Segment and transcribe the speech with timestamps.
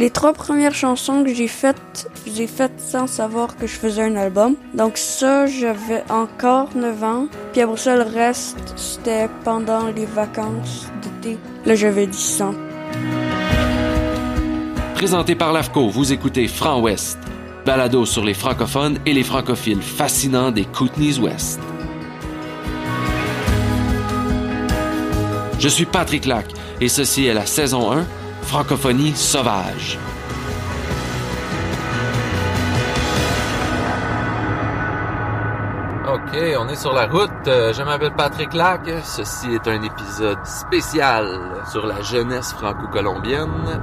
[0.00, 4.16] Les trois premières chansons que j'ai faites, j'ai faites sans savoir que je faisais un
[4.16, 4.54] album.
[4.72, 7.26] Donc ça, j'avais encore 9 ans.
[7.52, 11.38] Puis après ça, le reste, c'était pendant les vacances d'été.
[11.66, 12.54] Là, j'avais 10 ans.
[14.94, 17.18] Présenté par l'AFCO, vous écoutez Franc Ouest,
[17.66, 21.60] balado sur les francophones et les francophiles fascinants des Kootenays Ouest.
[25.58, 26.46] Je suis Patrick Lac
[26.80, 28.06] et ceci est la saison 1,
[28.42, 29.98] Francophonie sauvage.
[36.08, 37.30] OK, on est sur la route.
[37.46, 38.80] Euh, Je m'appelle Patrick Lac.
[39.04, 41.26] Ceci est un épisode spécial
[41.70, 43.80] sur la jeunesse franco-colombienne.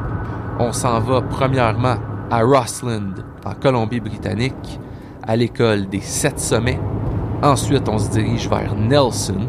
[0.59, 1.95] On s'en va premièrement
[2.29, 3.13] à Rossland,
[3.45, 4.79] en Colombie-Britannique,
[5.25, 6.79] à l'école des Sept Sommets.
[7.43, 9.47] Ensuite, on se dirige vers Nelson,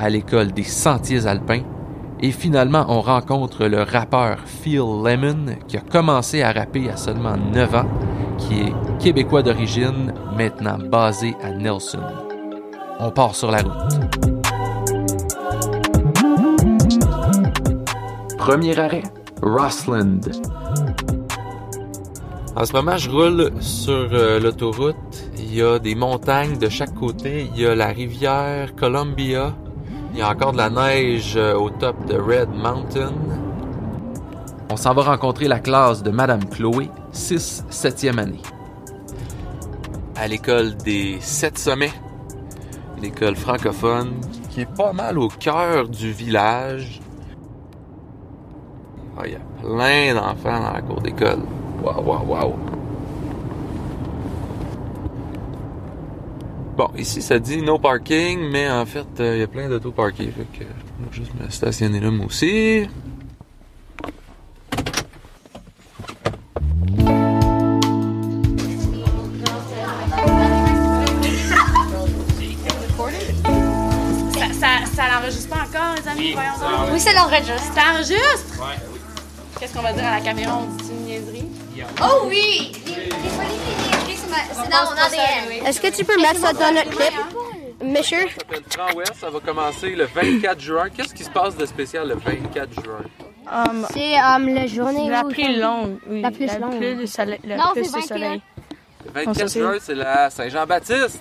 [0.00, 1.62] à l'école des Sentiers Alpins.
[2.20, 7.36] Et finalement, on rencontre le rappeur Phil Lemon, qui a commencé à rapper à seulement
[7.36, 7.88] 9 ans,
[8.38, 12.02] qui est québécois d'origine, maintenant basé à Nelson.
[13.00, 14.34] On part sur la route.
[18.38, 19.02] Premier arrêt,
[19.42, 20.20] Rossland.
[22.56, 24.94] En ce moment, je roule sur euh, l'autoroute.
[25.36, 27.48] Il y a des montagnes de chaque côté.
[27.52, 29.54] Il y a la rivière Columbia.
[30.14, 33.12] Il y a encore de la neige euh, au top de Red Mountain.
[34.70, 38.40] On s'en va rencontrer la classe de Madame Chloé, 6 7e année.
[40.14, 41.92] À l'école des Sept Sommets,
[43.02, 44.12] l'école francophone,
[44.50, 47.00] qui est pas mal au cœur du village.
[49.18, 51.40] Ah, Il y a plein d'enfants dans la cour d'école.
[51.82, 52.54] Waouh, waouh, waouh.
[56.76, 59.92] Bon, ici ça dit no parking, mais en fait, euh, il y a plein d'autos
[59.92, 60.32] parkés.
[60.36, 60.64] Fait que
[61.12, 62.88] je vais juste me stationner là moi aussi.
[74.36, 76.32] Ça, ça, ça l'enregistre pas encore, les amis?
[76.32, 76.92] Voyons donc.
[76.92, 77.72] Oui, ça l'enregistre.
[77.74, 78.62] Ça enregistre?
[79.60, 80.58] Qu'est-ce qu'on va dire à la caméra?
[80.60, 81.44] On dit une niaiserie?
[82.02, 82.72] Oh oui!
[82.86, 83.60] Les, les folies
[84.08, 84.23] des c'est ma- c'est dans mon ADN.
[85.66, 87.12] Est-ce que tu peux mettre ça dans notre clip?
[87.82, 88.20] Monsieur?
[88.28, 90.88] Ça s'appelle Ouest, ça va commencer le 24 juin.
[90.94, 93.02] Qu'est-ce qui se passe de spécial le 24 juin?
[93.92, 96.22] C'est um, la journée La plus longue, oui.
[96.22, 96.78] La plus longue.
[96.78, 98.42] plus de soleil, le Non, plus c'est de soleil.
[99.04, 99.70] Le 24 On s'assure.
[99.70, 101.20] juin, c'est la Saint-Jean-Baptiste.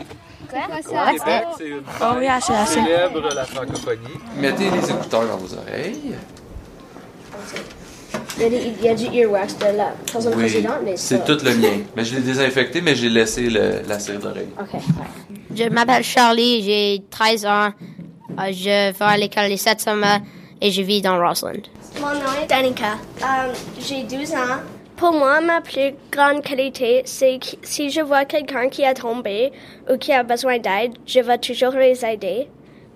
[0.50, 2.28] Quoi, Au Québec, c'est une Oh oui,
[2.68, 4.20] célèbre la francophonie.
[4.38, 6.16] Mettez les écouteurs dans vos oreilles.
[8.38, 11.24] Il y, a des- il y a du earwax de la personne précédente, mais c'est
[11.24, 11.84] tout le mien.
[11.96, 14.48] Mais je l'ai désinfecté, mais j'ai laissé le- la cire d'oreille.
[14.60, 14.80] Ok.
[15.56, 17.70] Je m'appelle Charlie, j'ai 13 ans.
[18.40, 20.20] Euh, je vais à l'école des 7 sommets
[20.60, 21.52] et je vis dans Rossland.
[22.02, 22.94] Mon nom est Danica.
[23.22, 24.62] Euh, J'ai 12 ans.
[24.96, 29.52] Pour moi, ma plus grande qualité, c'est que si je vois quelqu'un qui a tombé
[29.92, 32.48] ou qui a besoin d'aide, je vais toujours les aider,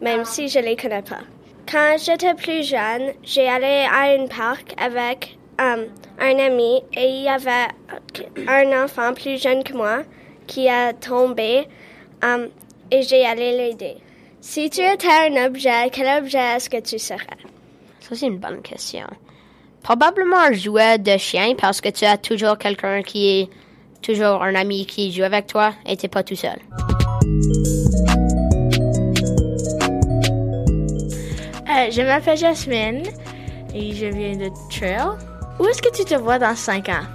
[0.01, 1.19] même si je les connais pas.
[1.69, 7.23] Quand j'étais plus jeune, j'ai allé à un parc avec euh, un ami et il
[7.23, 7.67] y avait
[8.47, 10.03] un enfant plus jeune que moi
[10.47, 11.67] qui a tombé
[12.23, 12.47] euh,
[12.89, 13.97] et j'ai allé l'aider.
[14.39, 17.25] Si tu étais un objet, quel objet est-ce que tu serais?
[17.99, 19.07] Ça, c'est une bonne question.
[19.83, 23.49] Probablement un jouet de chien parce que tu as toujours quelqu'un qui est
[24.01, 26.59] toujours un ami qui joue avec toi et t'es pas tout seul.
[31.77, 33.03] Euh, je m'appelle Jasmine
[33.75, 35.15] et je viens de Trail.
[35.59, 37.05] Où est-ce que tu te vois dans 5 ans?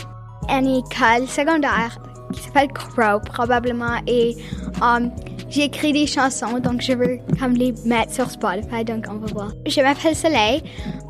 [0.48, 1.98] une école secondaire
[2.32, 4.36] qui s'appelle Crow probablement et
[4.82, 5.10] um,
[5.48, 9.32] j'ai écrit des chansons donc je veux comme les mettre sur Spotify donc on va
[9.32, 9.52] voir.
[9.66, 10.62] Je m'appelle Soleil,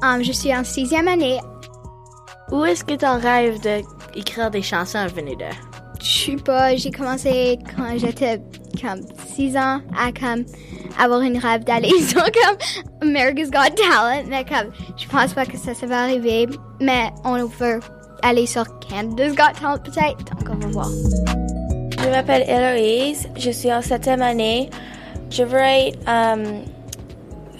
[0.03, 1.39] um, je suis en sixième année.
[2.51, 5.45] Où est-ce que ton rêve d'écrire des chansons venait de?
[6.01, 8.41] Je sais pas, j'ai commencé quand j'étais
[8.81, 9.01] comme
[9.35, 10.45] six ans à comme
[10.99, 12.57] avoir une rêve d'aller sur comme
[13.03, 16.49] America's Got Talent mais comme je pense pas que ça, ça va arriver
[16.81, 17.81] mais on veut
[18.23, 20.89] aller sur Canada's Got Talent peut-être donc on va voir.
[22.03, 24.71] Je m'appelle Héloïse, je suis en septième année.
[25.31, 25.99] Je veux être...
[26.09, 26.61] Euh,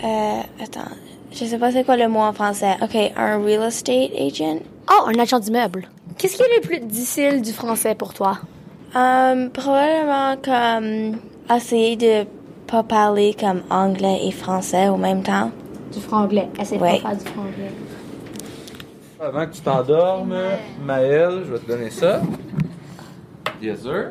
[0.03, 0.91] euh, attends,
[1.31, 2.77] je sais pas c'est quoi le mot en français.
[2.83, 4.59] OK, un real estate agent?
[4.91, 5.89] Oh, un agent d'immeuble.
[6.19, 8.39] Qu'est-ce qui est le plus difficile du français pour toi?
[8.95, 11.17] Um, probablement comme
[11.55, 12.27] essayer de
[12.67, 15.51] pas parler comme anglais et français au même temps.
[15.93, 16.49] Du franglais.
[16.61, 17.01] Essaye de Ouais.
[17.01, 17.73] pas faire du franglais.
[19.21, 20.35] Avant que tu t'endormes,
[20.85, 22.21] Maël, je vais te donner ça.
[23.63, 24.11] Yes, sir.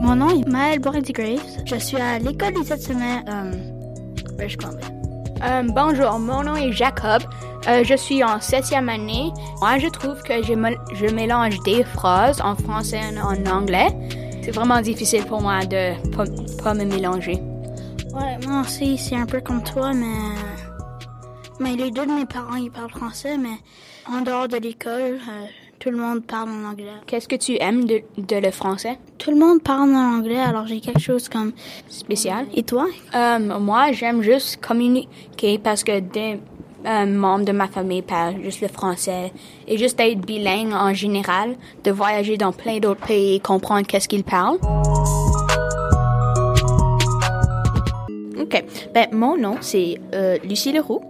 [0.00, 1.62] Mon nom est Maëlle Bordy-Graves.
[1.66, 3.52] Je suis à l'école des cette semaine, euh,
[4.36, 4.86] British Columbia.
[5.42, 7.22] Euh, bonjour, mon nom est Jacob.
[7.66, 9.32] Euh, je suis en septième année.
[9.60, 10.52] Moi, je trouve que je,
[10.94, 13.88] je mélange des phrases en français et en anglais.
[14.42, 16.24] C'est vraiment difficile pour moi de pas,
[16.62, 17.40] pas me mélanger.
[18.12, 20.06] Ouais, moi aussi, c'est un peu comme toi, mais.
[21.58, 23.58] Mais les deux de mes parents, ils parlent français, mais
[24.10, 25.46] en dehors de l'école, euh,
[25.80, 26.92] tout le monde parle en anglais.
[27.06, 28.98] Qu'est-ce que tu aimes de, de le français?
[29.16, 31.52] Tout le monde parle en anglais, alors j'ai quelque chose comme.
[31.88, 32.46] Spécial.
[32.54, 32.86] Et toi?
[33.14, 36.38] Euh, moi, j'aime juste communiquer parce que des
[36.86, 39.32] euh, membres de ma famille parlent juste le français
[39.66, 44.08] et juste d'être bilingue en général, de voyager dans plein d'autres pays et comprendre qu'est-ce
[44.08, 44.58] qu'ils parlent.
[48.38, 48.64] OK.
[48.92, 51.00] Ben, mon nom, c'est euh, Lucie Leroux.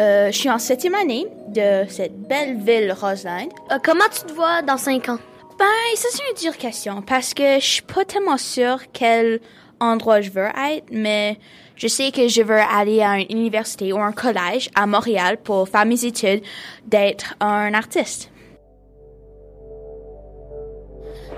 [0.00, 1.26] Euh, je suis en septième année
[1.56, 3.48] de cette belle ville Roseland.
[3.72, 5.18] Euh, comment tu te vois dans cinq ans?
[5.58, 5.64] Ben,
[5.94, 9.40] ça, c'est une dure question parce que je suis pas tellement sûre quel
[9.80, 11.38] endroit je veux être, mais
[11.74, 15.68] je sais que je veux aller à une université ou un collège à Montréal pour
[15.68, 16.42] faire mes études
[16.86, 18.30] d'être un artiste.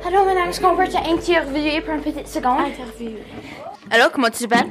[0.04, 2.72] Allô, madame, est-ce qu'on peut t'interviewer pour une petite seconde?
[3.90, 4.70] Allô, comment tu t'appelles?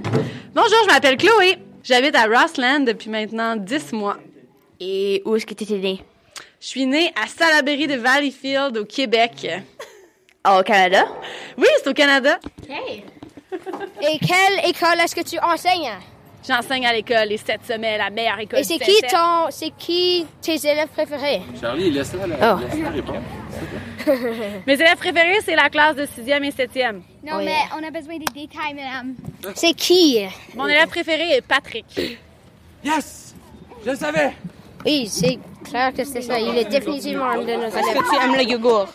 [0.53, 1.57] Bonjour, je m'appelle Chloé.
[1.83, 4.17] J'habite à Rossland depuis maintenant 10 mois.
[4.79, 6.01] Et où est-ce que tu étais née?
[6.59, 9.47] Je suis née à Salaberry de Valleyfield, au Québec.
[10.47, 11.05] au Canada?
[11.57, 12.39] Oui, c'est au Canada.
[12.69, 13.03] Hey!
[14.01, 15.91] Et quelle école est-ce que tu enseignes?
[16.47, 19.71] J'enseigne à l'école les sept semaines, la meilleure école Et c'est du qui ton, c'est
[19.77, 21.41] qui tes élèves préférés?
[21.59, 22.59] Charlie, laisse-la la, Oh.
[22.61, 23.21] laisse-la répondre.
[24.67, 27.01] Mes élèves préférés, c'est la classe de sixième et septième.
[27.23, 29.15] Non, mais on a besoin des détails, madame.
[29.55, 30.19] C'est qui?
[30.55, 31.85] Mon élève préféré est Patrick.
[32.83, 33.35] Yes!
[33.83, 34.33] Je le savais!
[34.87, 36.39] Oui, c'est clair que c'est ça.
[36.39, 37.75] Il est définitivement un de nos élèves.
[37.75, 38.87] Est-ce que tu aimes le yogourt?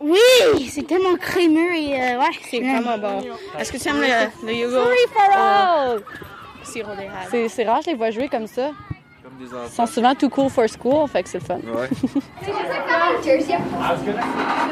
[0.00, 2.32] Oui, c'est tellement crémeux et euh, ouais.
[2.50, 3.20] C'est vraiment bon.
[3.56, 4.86] Est-ce que tu aimes le, le yogourt?
[4.86, 6.02] Free for all!
[6.64, 6.82] C'est,
[7.64, 8.70] rare, je les vois jouer comme ça.
[9.40, 11.56] Ils sont souvent too cool for school, fait que c'est le fun.
[11.56, 11.88] Ouais.
[12.42, 12.50] C'est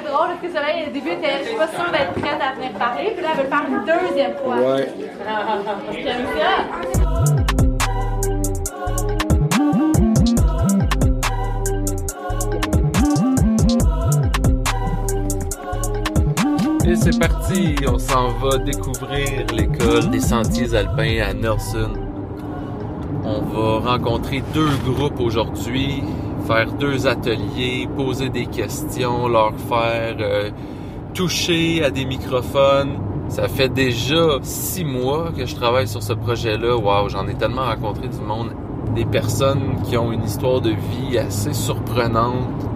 [0.08, 3.12] drôle parce que Soleil, au début, elle était pas sûre d'être prête à venir parler,
[3.14, 4.56] puis là, elle veut le faire une deuxième fois.
[4.56, 4.88] Ouais.
[6.03, 7.50] J'aime ça.
[17.20, 21.93] Parti, on s'en va découvrir l'école des sentiers alpins à Nelson.
[23.22, 26.02] On va rencontrer deux groupes aujourd'hui,
[26.46, 30.50] faire deux ateliers, poser des questions, leur faire euh,
[31.12, 32.99] toucher à des microphones.
[33.28, 36.75] Ça fait déjà six mois que je travaille sur ce projet-là.
[36.75, 38.52] Waouh, j'en ai tellement rencontré du monde,
[38.94, 42.70] des personnes qui ont une histoire de vie assez surprenante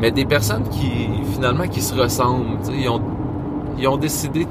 [0.00, 2.58] mais des personnes qui finalement qui se ressemblent.
[2.72, 3.00] Ils ont,
[3.78, 4.50] ils ont décidé de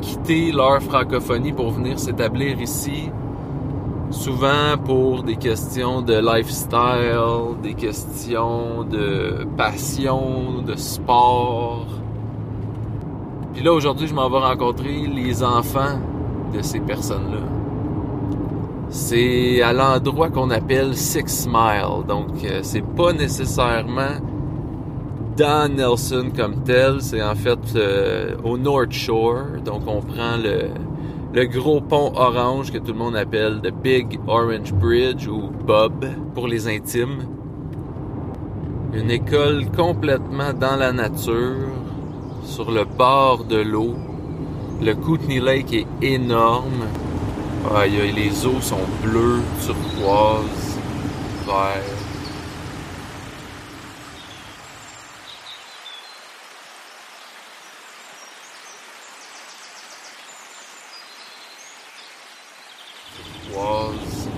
[0.00, 3.10] quitter leur francophonie pour venir s'établir ici,
[4.10, 11.86] souvent pour des questions de lifestyle, des questions de passion, de sport.
[13.54, 15.98] Puis là aujourd'hui, je m'en vais rencontrer les enfants
[16.54, 17.40] de ces personnes-là.
[18.88, 24.20] C'est à l'endroit qu'on appelle Six Mile, donc euh, c'est pas nécessairement
[25.36, 29.44] dans Nelson comme tel, c'est en fait euh, au North Shore.
[29.64, 34.72] Donc on prend le, gros pont orange que tout le monde appelle The Big Orange
[34.72, 37.26] Bridge ou Bob pour les intimes.
[38.92, 41.68] Une école complètement dans la nature,
[42.44, 43.94] sur le bord de l'eau.
[44.82, 46.86] Le Kootenay Lake est énorme.
[48.14, 50.78] Les eaux sont bleues, turquoises,
[51.46, 52.02] verts.
[63.52, 64.28] turquoise,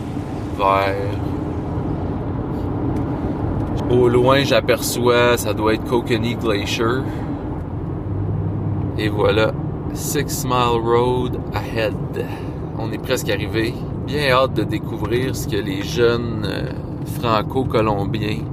[3.91, 7.03] Au loin, j'aperçois, ça doit être Kokanee Glacier.
[8.99, 9.53] Et voilà,
[9.93, 11.95] Six Mile Road ahead.
[12.79, 13.75] On est presque arrivé.
[14.07, 16.71] Bien hâte de découvrir ce que les jeunes euh,
[17.21, 18.45] franco-colombiens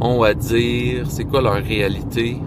[0.00, 2.40] ont à dire, c'est quoi leur réalité?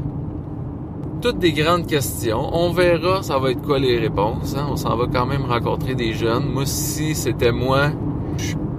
[1.24, 2.50] toutes des grandes questions.
[2.52, 4.56] On verra ça va être quoi les réponses.
[4.58, 4.68] hein?
[4.70, 6.52] On s'en va quand même rencontrer des jeunes.
[6.52, 7.92] Moi, si c'était moi,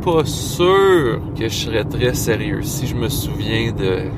[0.05, 2.63] pas sûr que je serais très sérieux.
[2.63, 4.11] Si je me souviens de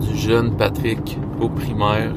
[0.00, 2.14] du jeune Patrick au primaire,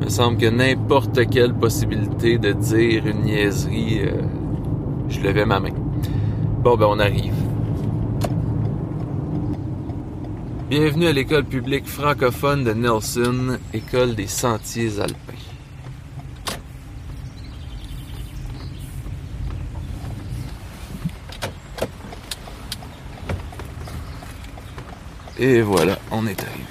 [0.00, 4.22] il me semble que n'importe quelle possibilité de dire une niaiserie, euh,
[5.10, 5.74] je levais ma main.
[6.62, 7.34] Bon, ben on arrive.
[10.70, 15.55] Bienvenue à l'école publique francophone de Nelson, école des sentiers alpins.
[25.38, 26.64] Et voilà, on est arrivé.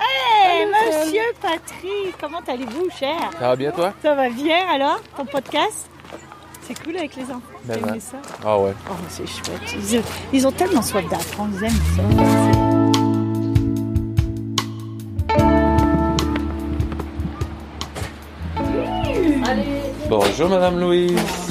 [0.00, 3.18] Hey, monsieur Patrick, comment allez-vous, cher?
[3.38, 3.92] Ça va bien, toi?
[4.02, 5.00] Ça va bien, alors?
[5.16, 5.88] Ton podcast?
[6.62, 7.40] C'est cool avec les enfants.
[7.64, 8.00] Ben, T'as aimé ben.
[8.00, 8.16] ça?
[8.44, 8.72] Ah ouais.
[8.88, 9.60] Oh, c'est chouette.
[9.92, 13.32] Ils, ils ont tellement soif d'apprendre, ils aiment ça.
[20.08, 21.41] Bonjour, Madame Louise.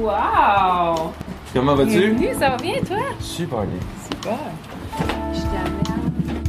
[0.00, 1.12] Wow!
[1.52, 1.90] Comment vas-tu?
[1.90, 2.96] Bienvenue, ça va bien toi?
[3.20, 3.80] Super bien.
[4.10, 4.38] Super!
[5.34, 6.42] Je t'amène.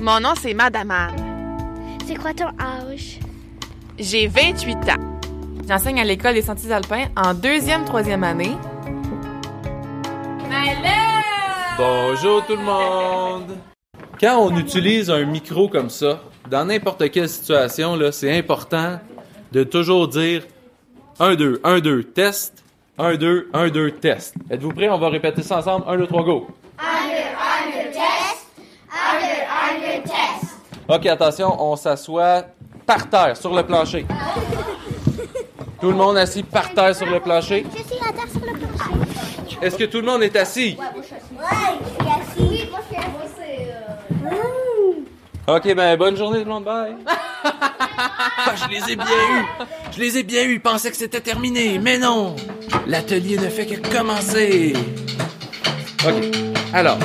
[0.00, 1.98] Mon nom, c'est Madame Anne.
[2.04, 3.20] C'est quoi ton âge?
[3.96, 5.18] J'ai 28 ans.
[5.68, 8.56] J'enseigne à l'école des sentiers alpins en deuxième, troisième année.
[11.78, 13.56] Bonjour tout le monde!
[14.20, 16.20] Quand on utilise un micro comme ça,
[16.50, 18.98] dans n'importe quelle situation, là, c'est important
[19.52, 20.42] de toujours dire
[21.20, 22.64] 1, 2, 1, 2, test,
[22.98, 24.34] 1, 2, 1, 2, test.
[24.50, 24.88] Êtes-vous prêts?
[24.88, 25.84] On va répéter ça ensemble.
[25.88, 26.46] 1, 2, 3, go!
[30.88, 32.46] OK, attention, on s'assoit
[32.84, 34.04] par terre, sur le plancher.
[35.80, 37.64] Tout le monde assis par terre sur le plancher?
[37.72, 39.58] Je suis à terre sur le plancher.
[39.62, 40.76] Est-ce que tout le monde est assis?
[40.78, 41.24] Ouais, je suis assis.
[42.38, 43.10] Oui, moi je suis assis.
[45.56, 46.94] OK, ben bonne journée tout le monde, bye!
[48.42, 49.44] Ah, je les ai bien eus!
[49.92, 52.36] Je les ai bien eus, ils pensaient que c'était terminé, mais non!
[52.86, 54.72] L'atelier ne fait que commencer!
[56.06, 56.14] OK,
[56.72, 56.98] alors,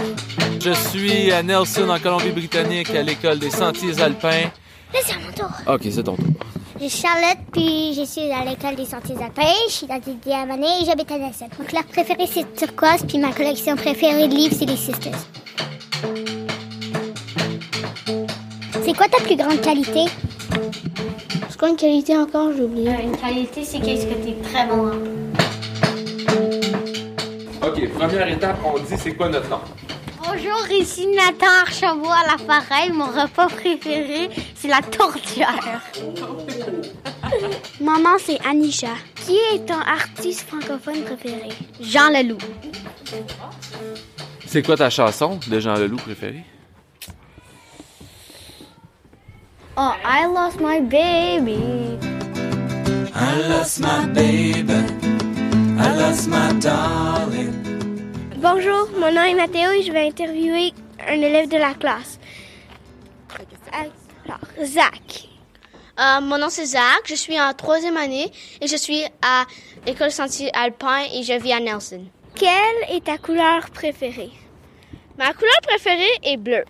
[0.63, 4.51] je suis à Nelson, en Colombie-Britannique, à l'école des sentiers alpins.
[4.93, 5.51] Là, c'est à mon tour.
[5.67, 6.25] OK, c'est ton tour.
[6.79, 9.41] Je suis Charlotte, puis je suis à l'école des sentiers alpins.
[9.67, 11.47] Je suis dans des année et j'habite à Nelson.
[11.59, 15.17] Mon couleur préférée, c'est turquoise, puis ma collection préférée de livres, c'est les Sisters.
[18.85, 20.05] C'est quoi ta plus grande qualité?
[21.49, 22.51] C'est quoi une qualité encore?
[22.55, 22.91] J'ai oublié.
[23.03, 24.91] une qualité, c'est qu'est-ce que tu es très bon
[27.63, 29.59] OK, première étape, on dit c'est quoi notre nom?
[30.23, 32.91] Bonjour, ici Nathan Archambault à l'appareil.
[32.91, 35.81] Mon repas préféré, c'est la tourtière.
[37.81, 38.93] Maman, c'est Anisha.
[39.25, 41.49] Qui est ton artiste francophone préféré?
[41.81, 42.37] Jean Leloup.
[44.45, 46.43] C'est quoi ta chanson de Jean Leloup préférée?
[49.77, 51.99] Oh, I lost my baby.
[53.13, 54.71] I lost my baby.
[55.77, 57.51] I lost my darling.
[58.37, 60.71] Bonjour, mon nom est Mathéo et je vais interviewer
[61.05, 62.19] un élève de la classe.
[63.73, 65.27] Alors, Zach.
[65.99, 69.43] Euh, mon nom c'est Zach, je suis en troisième année et je suis à
[69.85, 72.05] l'école sentier alpin et je vis à Nelson.
[72.33, 74.31] Quelle est ta couleur préférée?
[75.17, 76.63] Ma couleur préférée est bleue.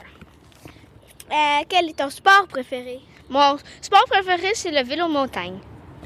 [1.32, 3.00] Euh, quel est ton sport préféré?
[3.30, 5.58] Mon sport préféré c'est le vélo montagne.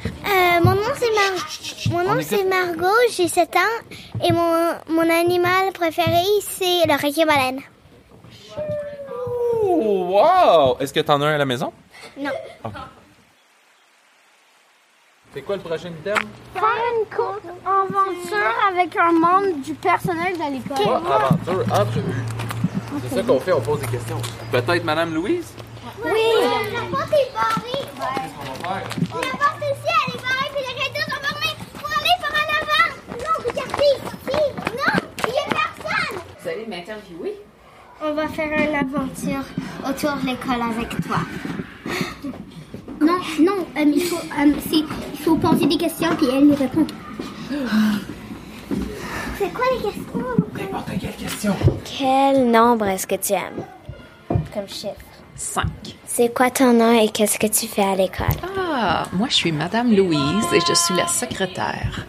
[0.05, 3.59] Euh, mon nom c'est Mar- mon On nom c'est Margot, j'ai 7 ans
[4.23, 7.59] et mon, mon animal préféré c'est le requin baleine.
[9.61, 10.77] Oh, wow!
[10.79, 11.73] Est-ce que t'en as un à la maison?
[12.17, 12.31] Non.
[12.63, 12.71] OK.
[15.33, 16.17] C'est quoi le prochain item?
[16.53, 20.95] Faire une courte aventure avec un membre du personnel de l'école.
[20.95, 22.23] Aventure, entrevue.
[23.09, 24.17] C'est ça qu'on fait, on pose des questions.
[24.51, 25.53] Peut-être Madame Louise?
[26.03, 26.11] Oui.
[26.73, 27.85] La porte est barrée.
[27.93, 31.55] La porte ici, elle est barrée, puis les rideaux sont fermés.
[31.75, 32.87] Faut aller par en avant.
[33.17, 34.39] Non, regardez ici.
[34.71, 34.93] Non,
[35.27, 36.15] il n'y a personne.
[36.41, 37.35] Vous allez m'interviewer?
[38.01, 39.43] On va faire une aventure
[39.87, 41.17] autour de l'école avec toi.
[43.01, 46.55] Non, non, euh, il, faut, euh, c'est- il faut poser des questions puis elle y
[46.55, 46.85] répond.
[49.37, 50.38] C'est quoi les questions?
[50.59, 51.55] N'importe quelle question.
[51.85, 53.63] Quel nombre est-ce que tu aimes?
[54.53, 54.93] Comme chiffre?
[55.35, 55.95] Cinq.
[56.05, 58.27] C'est quoi ton nom et qu'est-ce que tu fais à l'école?
[58.57, 62.05] Ah, moi je suis Madame Louise et je suis la secrétaire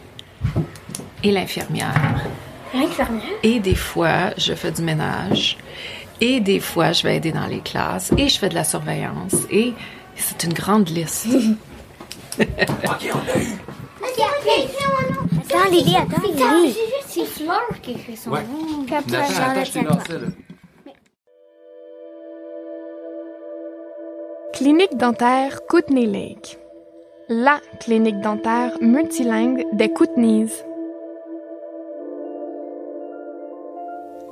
[1.23, 2.25] et l'infirmière.
[2.75, 3.23] L'infirmière?
[3.43, 5.59] Et des fois, je fais du ménage.
[6.21, 8.13] Et des fois, je vais aider dans les classes.
[8.17, 9.35] Et je fais de la surveillance.
[9.51, 9.75] Et
[10.17, 11.27] c'est une grande liste.
[12.41, 13.59] OK, on l'a eu.
[15.53, 16.77] Attends, Lily, attends, Lily.
[17.07, 18.43] C'est Fleur qui écrit son Ouais.
[18.43, 18.87] nom.
[24.53, 26.59] Clinique dentaire Kootenay Lake.
[27.29, 30.51] La clinique dentaire multilingue des Kootenays.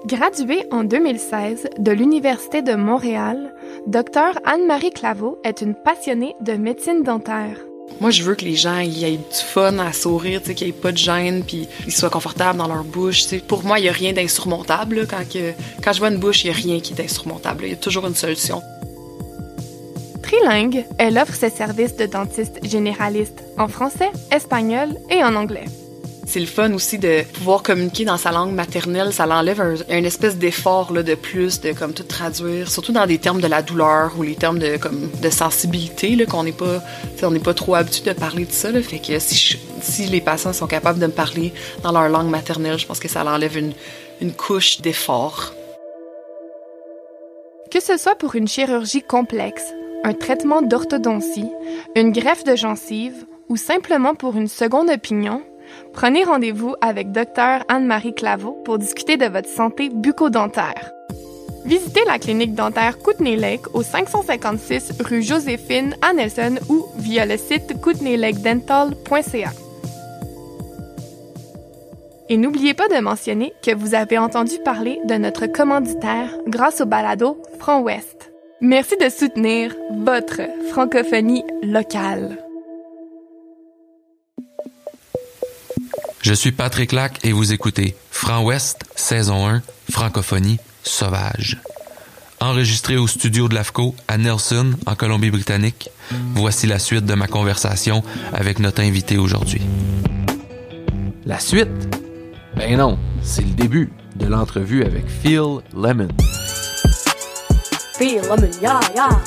[0.07, 3.55] Graduée en 2016 de l'Université de Montréal,
[3.87, 7.68] Dr Anne-Marie Claveau est une passionnée de médecine dentaire.
[8.01, 10.71] Moi, je veux que les gens aient du fun à sourire, tu sais, qu'il n'y
[10.71, 13.27] ait pas de gêne, puis ils soient confortables dans leur bouche.
[13.49, 15.07] Pour moi, il n'y a rien d'insurmontable.
[15.09, 15.23] Quand,
[15.83, 17.65] quand je vois une bouche, il n'y a rien qui est insurmontable.
[17.65, 18.63] Il y a toujours une solution.
[20.23, 25.65] Trilingue, elle offre ses services de dentiste généraliste en français, espagnol et en anglais.
[26.29, 29.15] C'est le fun aussi de pouvoir communiquer dans sa langue maternelle.
[29.15, 33.17] Ça l'enlève un, espèce d'effort là, de plus, de comme tout traduire, surtout dans des
[33.17, 36.83] termes de la douleur ou les termes de comme de sensibilité là, qu'on n'est pas,
[37.23, 38.71] on n'est pas trop habitué de parler de ça.
[38.83, 42.79] Fait que si, si les patients sont capables de me parler dans leur langue maternelle,
[42.79, 43.73] je pense que ça l'enlève une,
[44.21, 45.55] une couche d'effort.
[47.71, 49.65] Que ce soit pour une chirurgie complexe,
[50.05, 51.49] un traitement d'orthodontie,
[51.97, 55.43] une greffe de gencive ou simplement pour une seconde opinion,
[55.93, 60.93] prenez rendez-vous avec Dr Anne-Marie Claveau pour discuter de votre santé bucco-dentaire.
[61.65, 66.13] Visitez la clinique dentaire Kootenay Lake au 556 rue Joséphine à
[66.71, 69.51] ou via le site kootenaylakedental.ca.
[72.31, 76.87] Et n'oubliez pas de mentionner que vous avez entendu parler de notre commanditaire grâce au
[76.87, 78.33] balado Front Ouest.
[78.61, 82.48] Merci de soutenir votre francophonie locale.
[86.29, 91.57] Je suis Patrick Lac et vous écoutez Franc Ouest, saison 1, Francophonie sauvage.
[92.39, 95.89] Enregistré au studio de l'AFCO à Nelson, en Colombie-Britannique,
[96.35, 98.03] voici la suite de ma conversation
[98.35, 99.63] avec notre invité aujourd'hui.
[101.25, 101.97] La suite?
[102.55, 106.09] Ben non, c'est le début de l'entrevue avec Phil Lemon.
[107.97, 109.23] Phil Lemon, yeah, yeah.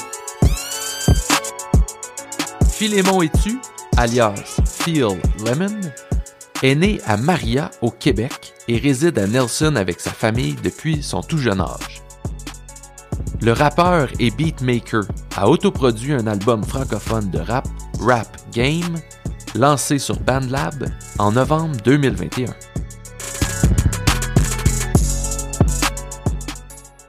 [2.69, 3.57] Philémon Etu,
[3.97, 5.79] alias Phil Lemon,
[6.61, 11.21] est né à Maria, au Québec, et réside à Nelson avec sa famille depuis son
[11.21, 12.01] tout jeune âge.
[13.41, 15.03] Le rappeur et beatmaker
[15.35, 17.67] a autoproduit un album francophone de rap,
[17.99, 18.97] Rap Game,
[19.55, 22.53] lancé sur BandLab en novembre 2021.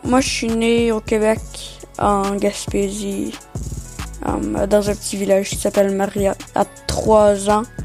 [0.05, 1.41] Moi, je suis né au Québec,
[1.99, 3.35] en Gaspésie,
[4.27, 6.35] euh, dans un petit village qui s'appelle Maria.
[6.55, 7.82] À trois ans, je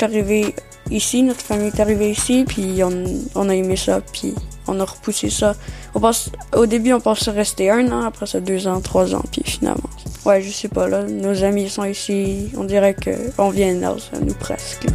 [0.00, 0.54] suis arrivé
[0.90, 4.34] ici, notre famille est arrivée ici, puis on, a aimé ça, puis
[4.66, 5.54] on a repoussé ça.
[5.94, 9.22] On pense, au début, on pensait rester un an, après ça deux ans, trois ans,
[9.30, 9.90] puis finalement.
[10.24, 14.20] Ouais, je sais pas, là, nos amis sont ici, on dirait que on vient Nelson,
[14.24, 14.84] nous presque.
[14.84, 14.92] là.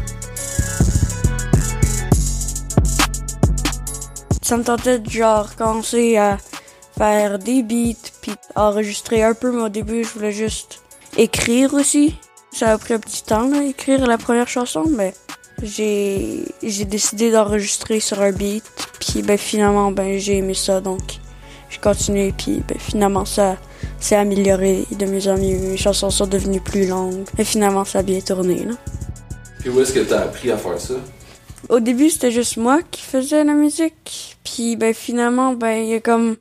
[4.42, 6.40] Ça me tentait de genre commencer à
[6.98, 10.82] faire des beats puis enregistrer un peu, mais au début je voulais juste
[11.16, 12.16] écrire aussi.
[12.56, 15.14] Ça a pris un petit temps là, écrire la première chanson, mais
[15.62, 16.46] j'ai
[16.86, 18.64] décidé d'enregistrer sur un beat
[19.02, 21.02] puis ben finalement ben j'ai aimé ça donc
[21.70, 23.58] j'ai continué puis ben finalement ça
[24.00, 28.04] s'est amélioré de mes amis mes chansons sont devenues plus longues et finalement ça a
[28.04, 28.76] bien tourné là.
[29.60, 30.94] Puis où est-ce que tu as appris à faire ça?
[31.68, 34.38] Au début, c'était juste moi qui faisais la musique.
[34.46, 36.38] Puis ben finalement, ben il y a comme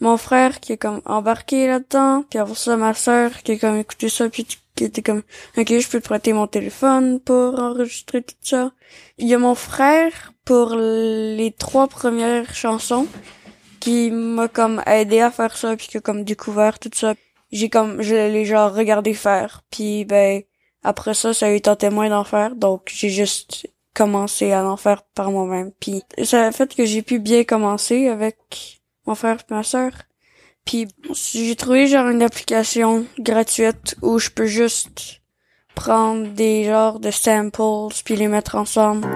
[0.00, 2.24] mon frère qui est comme embarqué là-dedans.
[2.30, 5.22] Puis après ça, ma sœur qui a comme écouté ça puis qui était comme
[5.56, 8.72] ok, je peux te prêter mon téléphone pour enregistrer tout ça.
[9.18, 13.06] Il y a mon frère pour les trois premières chansons
[13.80, 17.14] qui m'a comme aidé à faire ça puis qui a comme découvert tout ça.
[17.50, 19.62] J'ai comme je l'ai genre regardé faire.
[19.70, 20.42] Puis ben
[20.82, 24.76] après ça, ça a eu tenté moins d'en faire, donc j'ai juste commencé à en
[24.76, 25.72] faire par moi-même.
[25.80, 29.92] Puis ça a fait que j'ai pu bien commencer avec mon frère et ma sœur.
[30.64, 30.88] Puis
[31.34, 35.20] j'ai trouvé genre une application gratuite où je peux juste
[35.74, 39.08] prendre des genres de samples puis les mettre ensemble.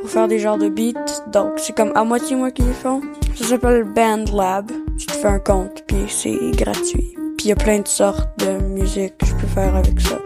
[0.00, 1.22] Pour faire des genres de beats.
[1.32, 3.02] Donc c'est comme à moitié moi qui les font.
[3.34, 4.70] Ça s'appelle BandLab.
[4.98, 7.14] Tu te fais un compte puis c'est gratuit.
[7.36, 10.18] Puis il y a plein de sortes de musique que je peux faire avec ça.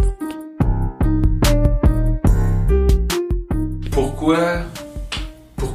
[3.90, 4.61] Pourquoi,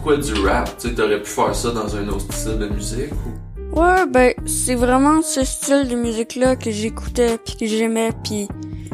[0.08, 0.78] pourquoi du rap?
[0.78, 3.80] Tu t'aurais pu faire ça dans un autre style de musique ou?
[3.82, 8.12] Ouais, ben c'est vraiment ce style de musique-là que j'écoutais puis que j'aimais.
[8.24, 8.48] Puis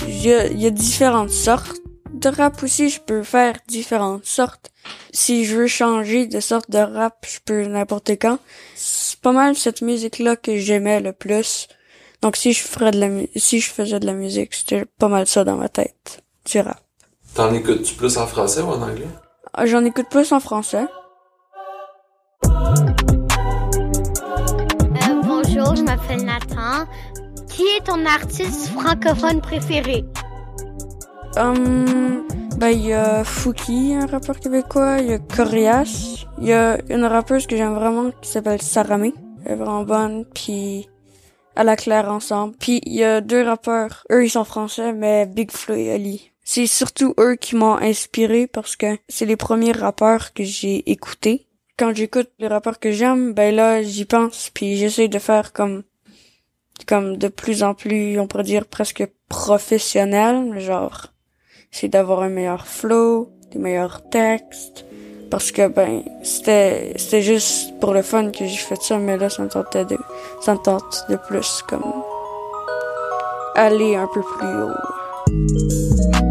[0.08, 1.78] il y a, il y a différentes sortes
[2.12, 2.90] de rap aussi.
[2.90, 4.72] Je peux faire différentes sortes.
[5.12, 8.40] Si je veux changer de sorte de rap, je peux n'importe quand.
[8.74, 11.68] C'est pas mal cette musique-là que j'aimais le plus.
[12.24, 15.28] Donc si je ferais de la si je faisais de la musique, c'était pas mal
[15.28, 16.24] ça dans ma tête.
[16.52, 16.82] Du rap.
[17.36, 19.08] T'en écoutes-tu plus en français ou en anglais?
[19.54, 20.88] Ah, J'en écoute plus en français.
[25.76, 26.86] Je m'appelle Nathan.
[27.50, 30.06] Qui est ton artiste francophone préféré?
[31.38, 32.26] Hum,
[32.58, 34.98] ben, il y a Fouki, un rappeur québécois.
[35.00, 36.26] Il y a Corias.
[36.40, 39.14] Il y a une rappeuse que j'aime vraiment qui s'appelle Saramé.
[39.46, 40.26] Elle est vraiment bonne.
[40.34, 40.90] Puis,
[41.56, 42.56] à la claire ensemble.
[42.60, 44.04] Puis, il y a deux rappeurs.
[44.12, 46.32] Eux, ils sont français, mais Big Flo et Ali.
[46.44, 51.48] C'est surtout eux qui m'ont inspiré parce que c'est les premiers rappeurs que j'ai écoutés.
[51.84, 54.50] Quand j'écoute les rappeurs que j'aime, ben là, j'y pense.
[54.54, 55.84] Puis, j'essaie de faire comme
[56.88, 61.08] comme de plus en plus, on pourrait dire presque professionnel, genre
[61.72, 64.86] c'est d'avoir un meilleur flow, des meilleurs textes,
[65.30, 69.30] parce que ben c'était c'était juste pour le fun que j'ai fait ça, mais là
[69.30, 69.98] ça de
[70.40, 72.02] ça me tente de plus comme
[73.56, 76.23] aller un peu plus haut.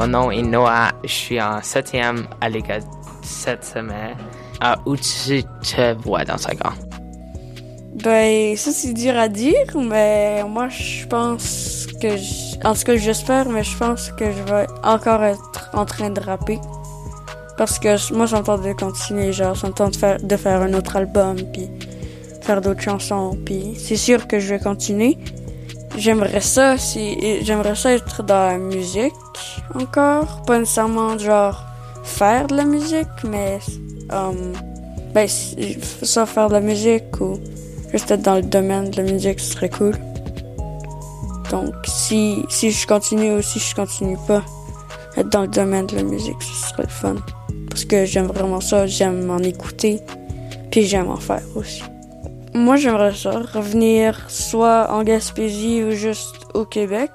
[0.00, 2.80] Mon nom est Noah, je suis en septième à l'école
[3.22, 4.16] cette semaine.
[4.58, 6.72] Ah, où tu te vois dans cinq ans?
[8.02, 12.16] Ben ça c'est dur à dire, mais moi je pense que
[12.66, 16.20] en tout cas j'espère, mais je pense que je vais encore être en train de
[16.20, 16.58] rapper.
[17.58, 21.36] Parce que moi, tente de continuer, genre, tente de faire, de faire un autre album,
[21.52, 21.68] puis
[22.40, 25.18] faire d'autres chansons, puis c'est sûr que je vais continuer.
[25.96, 29.12] J'aimerais ça, si, j'aimerais ça être dans la musique
[29.74, 31.64] encore, pas nécessairement genre
[32.04, 33.58] faire de la musique, mais
[34.10, 34.52] um,
[35.12, 37.38] ben ça faire de la musique ou
[37.92, 39.94] juste être dans le domaine de la musique, ce serait cool.
[41.50, 44.42] Donc si si je continue ou si je continue pas,
[45.16, 47.16] être dans le domaine de la musique, ce serait le fun.
[47.68, 50.00] Parce que j'aime vraiment ça, j'aime en écouter,
[50.70, 51.82] puis j'aime en faire aussi.
[52.52, 57.10] Moi, j'aimerais ça, revenir soit en Gaspésie ou juste au Québec.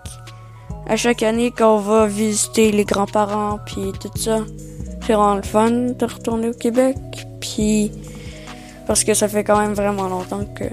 [0.87, 4.39] À chaque année, quand on va visiter les grands-parents, puis tout ça,
[5.01, 6.95] c'est vraiment le fun de retourner au Québec.
[7.41, 7.91] Puis,
[8.87, 10.65] parce que ça fait quand même vraiment longtemps que,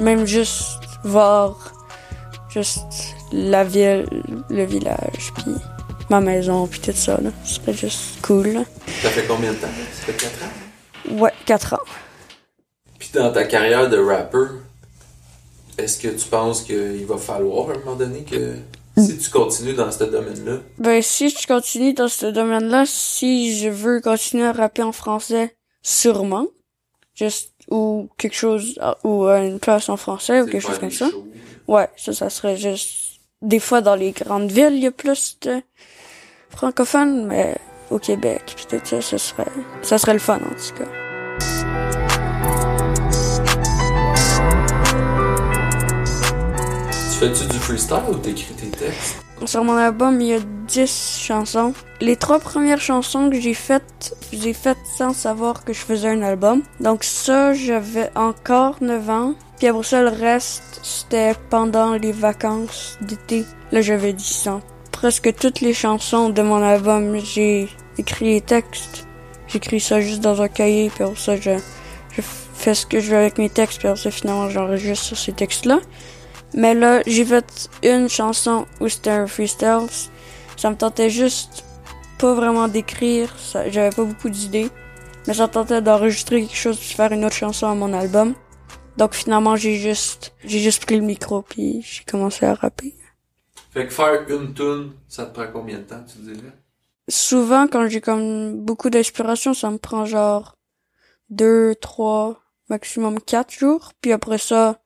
[0.00, 1.72] même juste voir
[2.48, 4.06] juste la ville,
[4.48, 5.54] le village, puis
[6.08, 8.48] ma maison, puis tout ça, là, ce serait juste cool.
[8.48, 8.60] là.
[9.02, 9.68] Ça fait combien de temps?
[9.92, 11.22] Ça fait 4 ans?
[11.22, 11.78] Ouais, 4 ans.
[13.10, 14.50] Puis dans ta carrière de rappeur,
[15.78, 18.54] est-ce que tu penses qu'il va falloir à un moment donné que
[18.96, 23.68] si tu continues dans ce domaine-là, Ben, si je continue dans ce domaine-là, si je
[23.68, 26.46] veux continuer à rapper en français, sûrement.
[27.14, 30.90] Juste, ou quelque chose, ah, ou euh, une classe en français, ou quelque chose comme
[30.90, 31.08] ça.
[31.66, 35.36] Ouais, ça, ça serait juste, des fois dans les grandes villes, il y a plus
[35.42, 35.60] de
[36.50, 37.56] francophones, mais
[37.90, 39.46] au Québec, ça, ça serait,
[39.82, 40.99] ça serait le fun, en tout cas.
[47.20, 49.22] Fais-tu du freestyle ou t'écris tes textes?
[49.44, 51.74] Sur mon album, il y a 10 chansons.
[52.00, 56.22] Les trois premières chansons que j'ai faites, j'ai faites sans savoir que je faisais un
[56.22, 56.62] album.
[56.80, 59.34] Donc ça, j'avais encore 9 ans.
[59.58, 63.44] Puis après ça, le reste, c'était pendant les vacances d'été.
[63.70, 64.62] Là, j'avais 10 ans.
[64.90, 69.06] Presque toutes les chansons de mon album, j'ai écrit les textes.
[69.46, 71.50] J'écris ça juste dans un cahier, puis après ça, je,
[72.12, 72.22] je
[72.54, 75.32] fais ce que je veux avec mes textes, puis après ça, finalement, j'enregistre sur ces
[75.32, 75.80] textes-là.
[76.54, 79.86] Mais là, j'ai fait une chanson où c'était un freestyle.
[80.56, 81.64] Ça me tentait juste
[82.18, 83.34] pas vraiment d'écrire.
[83.68, 84.70] J'avais pas beaucoup d'idées.
[85.26, 88.34] Mais ça me tentait d'enregistrer quelque chose puis faire une autre chanson à mon album.
[88.96, 92.94] Donc finalement, j'ai juste, j'ai juste pris le micro puis j'ai commencé à rapper.
[93.72, 96.52] Fait que faire une tune, ça te prend combien de temps, tu dirais?
[97.08, 100.56] Souvent, quand j'ai comme beaucoup d'inspiration, ça me prend genre
[101.28, 103.92] deux, trois, maximum quatre jours.
[104.00, 104.80] Puis après ça,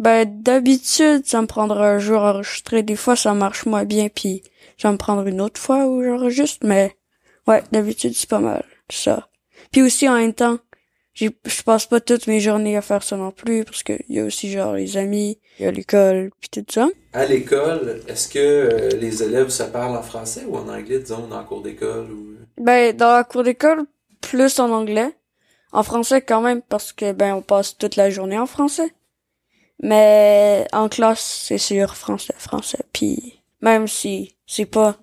[0.00, 2.82] ben d'habitude, ça me prendra un jour à enregistrer.
[2.82, 4.42] Des fois, ça marche moins bien, puis
[4.78, 6.66] ça me prendre une autre fois où j'enregistre.
[6.66, 6.96] Mais
[7.46, 9.28] ouais, d'habitude, c'est pas mal ça.
[9.70, 10.58] Puis aussi, en même temps,
[11.14, 11.28] je
[11.64, 14.24] passe pas toutes mes journées à faire ça non plus, parce que il y a
[14.24, 16.88] aussi genre les amis, il y a l'école, puis tout ça.
[17.12, 21.26] À l'école, est-ce que euh, les élèves se parlent en français ou en anglais, disons,
[21.26, 22.36] dans le cours d'école ou...
[22.58, 23.84] Ben, dans la cour d'école,
[24.20, 25.14] plus en anglais.
[25.72, 28.92] En français quand même, parce que ben on passe toute la journée en français.
[29.82, 32.84] Mais en classe, c'est sûr, français, français.
[32.92, 34.96] Puis même si c'est pas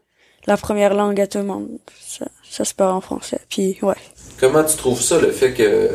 [0.45, 3.41] la première langue à tout le monde, ça, ça se parle en français.
[3.49, 3.95] Puis ouais.
[4.39, 5.91] Comment tu trouves ça, le fait que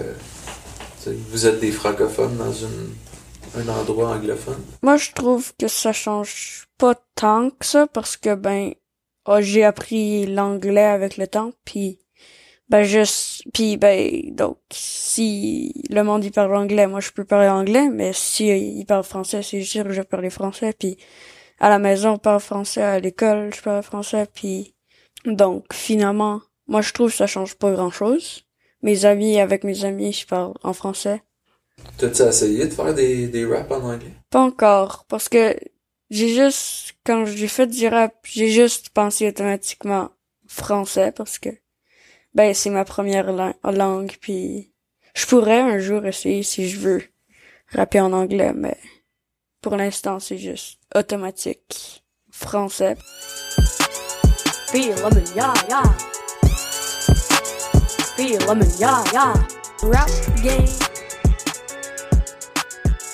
[1.06, 2.92] vous êtes des francophones dans une,
[3.56, 4.60] un endroit anglophone?
[4.82, 8.72] Moi, je trouve que ça change pas tant que ça, parce que ben,
[9.26, 11.98] oh, j'ai appris l'anglais avec le temps, puis
[12.72, 17.50] Ben juste puis ben donc si le monde il parle anglais, moi je peux parler
[17.50, 20.96] anglais, mais si euh, il parle français, c'est sûr que je vais parler français puis
[21.60, 24.74] à la maison on parle français, à l'école je parle français puis
[25.26, 28.46] donc finalement moi je trouve que ça change pas grand-chose.
[28.80, 31.22] Mes amis avec mes amis, je parle en français.
[31.98, 34.14] T'as-tu essayé de faire des, des raps en anglais?
[34.30, 35.54] Pas encore parce que
[36.08, 40.08] j'ai juste quand j'ai fait du rap, j'ai juste pensé automatiquement
[40.46, 41.50] français parce que
[42.34, 44.72] ben c'est ma première la- langue puis
[45.14, 47.02] je pourrais un jour essayer si je veux
[47.72, 48.76] rapper en anglais mais
[49.60, 52.96] pour l'instant c'est juste automatique français.
[59.82, 60.10] Rap
[60.42, 60.66] game.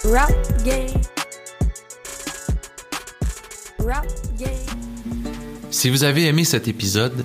[0.05, 1.03] Rap game.
[3.79, 4.07] Rap
[4.39, 4.51] game.
[5.71, 7.25] Si vous avez aimé cet épisode,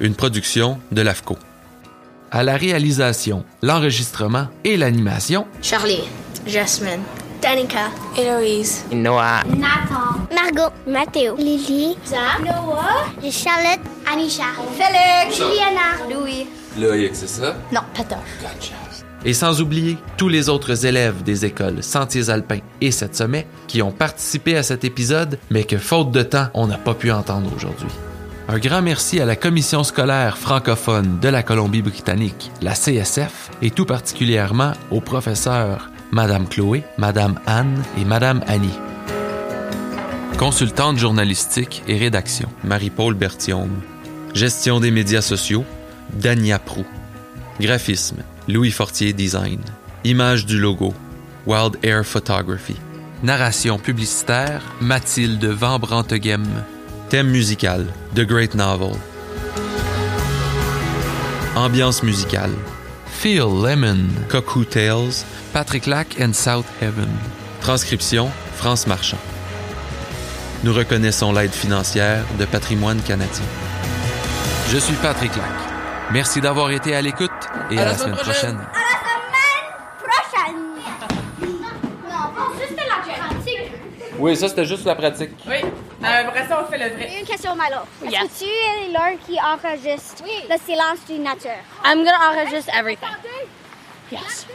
[0.00, 1.36] une production de l'AFCO.
[2.30, 6.04] À la réalisation, l'enregistrement et l'animation, Charlie.
[6.46, 7.02] Jasmine.
[7.40, 7.90] Danica.
[8.16, 8.84] Héloïse.
[8.92, 9.44] Noah.
[9.44, 10.26] Nathan.
[10.34, 10.74] Margot.
[10.86, 11.36] Mathéo.
[11.36, 11.96] Lily.
[12.04, 12.40] Zach.
[12.40, 13.30] Noah.
[13.30, 13.80] Charlotte.
[14.12, 14.44] Anisha.
[14.76, 15.36] Félix.
[15.36, 16.04] Juliana.
[16.10, 16.46] Louis.
[16.78, 17.56] Loïc, c'est ça?
[17.72, 18.72] Non, Patoche.
[19.24, 23.82] Et sans oublier tous les autres élèves des écoles Sentiers Alpins et Sept Sommets qui
[23.82, 27.50] ont participé à cet épisode, mais que faute de temps, on n'a pas pu entendre
[27.54, 27.88] aujourd'hui.
[28.50, 33.84] Un grand merci à la Commission scolaire francophone de la Colombie-Britannique, la CSF, et tout
[33.84, 38.78] particulièrement aux professeurs Madame Chloé, Madame Anne et Madame Annie.
[40.38, 43.82] Consultante journalistique et rédaction, Marie-Paul Berthiaume.
[44.32, 45.66] Gestion des médias sociaux,
[46.14, 46.86] Dania Prou.
[47.60, 49.60] Graphisme, Louis Fortier Design.
[50.04, 50.94] Image du logo,
[51.46, 52.76] Wild Air Photography.
[53.22, 56.46] Narration publicitaire, Mathilde Van Branteghem.
[57.10, 58.90] Thème musical, The Great Novel.
[61.56, 62.52] Ambiance musicale,
[63.06, 67.08] Feel Lemon, Cuckoo Tales, Patrick Lac and South Heaven.
[67.62, 69.16] Transcription, France Marchand.
[70.64, 73.46] Nous reconnaissons l'aide financière de Patrimoine canadien.
[74.70, 75.46] Je suis Patrick Lac.
[76.12, 77.30] Merci d'avoir été à l'écoute
[77.70, 78.58] et à, la, semaine prochaine.
[84.18, 85.30] Oui, ça c'était juste la pratique.
[85.48, 85.62] Oui.
[86.02, 87.18] Après ça, on fait le vrai.
[87.20, 87.78] Une question, Malo.
[88.04, 91.50] Est-ce que tu es l'heure qui enregistre le silence du nature?
[91.84, 93.08] I'm gonna enregistre everything.
[94.12, 94.46] Yes.